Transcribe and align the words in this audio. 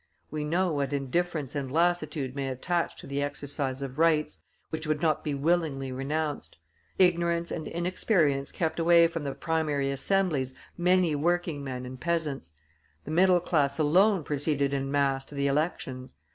We 0.31 0.43
know 0.43 0.71
what 0.73 0.93
indifference 0.93 1.53
and 1.53 1.71
lassitude 1.71 2.35
may 2.35 2.47
attach 2.49 2.95
to 2.95 3.05
the 3.05 3.21
exercise 3.21 3.83
of 3.83 3.99
rights 3.99 4.39
which 4.71 4.87
would 4.87 4.99
not 4.99 5.23
be 5.23 5.35
willingly 5.35 5.91
renounced; 5.91 6.57
ignorance 6.97 7.51
and 7.51 7.67
inexperience 7.67 8.51
kept 8.51 8.79
away 8.79 9.07
from 9.07 9.25
the 9.25 9.35
primary 9.35 9.91
assemblies 9.91 10.55
many 10.75 11.13
working 11.13 11.63
men 11.63 11.85
and 11.85 12.01
peasants; 12.01 12.53
the 13.05 13.11
middle 13.11 13.39
class 13.39 13.77
alone 13.77 14.23
proceeded 14.23 14.73
in 14.73 14.89
mass 14.91 15.23
to 15.25 15.35
the 15.35 15.45
elections. 15.45 16.15